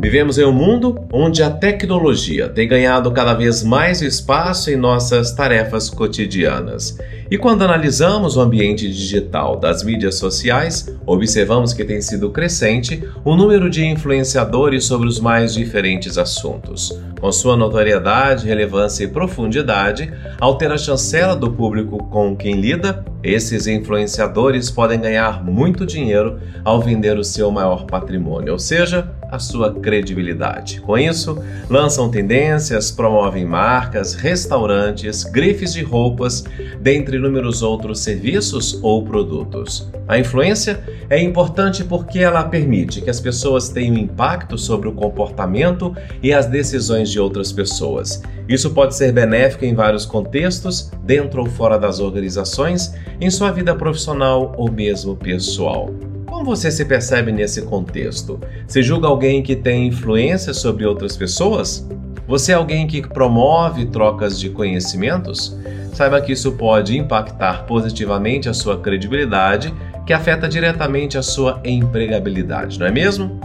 [0.00, 5.32] Vivemos em um mundo onde a tecnologia tem ganhado cada vez mais espaço em nossas
[5.32, 6.96] tarefas cotidianas.
[7.28, 13.34] E quando analisamos o ambiente digital das mídias sociais, observamos que tem sido crescente o
[13.34, 16.96] número de influenciadores sobre os mais diferentes assuntos.
[17.20, 23.04] Com sua notoriedade, relevância e profundidade, ao ter a chancela do público com quem lida,
[23.22, 29.38] esses influenciadores podem ganhar muito dinheiro ao vender o seu maior patrimônio, ou seja, a
[29.38, 30.80] sua credibilidade.
[30.80, 36.44] Com isso, lançam tendências, promovem marcas, restaurantes, grifes de roupas,
[36.80, 39.90] dentre inúmeros outros serviços ou produtos.
[40.06, 45.94] A influência é importante porque ela permite que as pessoas tenham impacto sobre o comportamento
[46.22, 48.22] e as decisões de outras pessoas.
[48.48, 53.74] Isso pode ser benéfico em vários contextos, dentro ou fora das organizações, em sua vida
[53.74, 55.90] profissional ou mesmo pessoal.
[56.38, 58.38] Como você se percebe nesse contexto?
[58.68, 61.84] Se julga alguém que tem influência sobre outras pessoas?
[62.28, 65.58] Você é alguém que promove trocas de conhecimentos?
[65.92, 69.74] Saiba que isso pode impactar positivamente a sua credibilidade,
[70.06, 73.40] que afeta diretamente a sua empregabilidade, não é mesmo?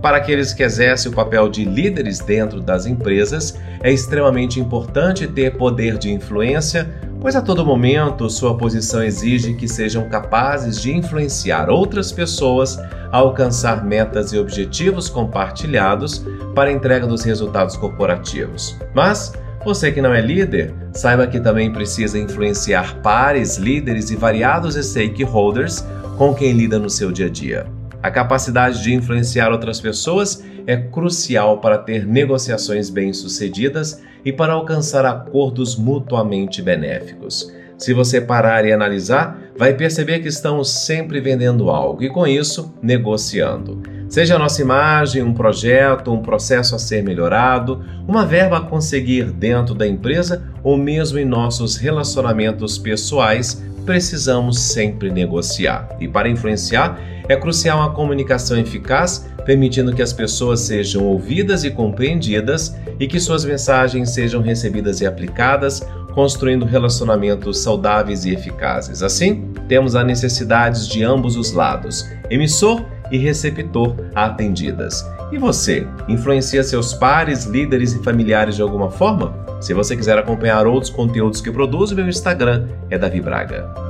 [0.00, 5.58] Para aqueles que exercem o papel de líderes dentro das empresas, é extremamente importante ter
[5.58, 6.88] poder de influência,
[7.20, 12.78] pois a todo momento sua posição exige que sejam capazes de influenciar outras pessoas
[13.10, 16.24] a alcançar metas e objetivos compartilhados
[16.54, 18.76] para a entrega dos resultados corporativos.
[18.94, 19.32] Mas,
[19.64, 25.84] você que não é líder, saiba que também precisa influenciar pares, líderes e variados stakeholders
[26.16, 27.66] com quem lida no seu dia a dia.
[28.02, 35.04] A capacidade de influenciar outras pessoas é crucial para ter negociações bem-sucedidas e para alcançar
[35.04, 37.52] acordos mutuamente benéficos.
[37.78, 42.74] Se você parar e analisar, vai perceber que estamos sempre vendendo algo e, com isso,
[42.82, 43.80] negociando.
[44.08, 49.30] Seja a nossa imagem, um projeto, um processo a ser melhorado, uma verba a conseguir
[49.30, 55.88] dentro da empresa ou mesmo em nossos relacionamentos pessoais, precisamos sempre negociar.
[56.00, 61.70] E para influenciar, é crucial a comunicação eficaz, permitindo que as pessoas sejam ouvidas e
[61.70, 69.02] compreendidas e que suas mensagens sejam recebidas e aplicadas, construindo relacionamentos saudáveis e eficazes.
[69.02, 75.04] Assim, temos a necessidades de ambos os lados, emissor e receptor atendidas.
[75.30, 79.34] E você, influencia seus pares, líderes e familiares de alguma forma?
[79.60, 83.87] Se você quiser acompanhar outros conteúdos que produzo, meu Instagram é Davi Braga.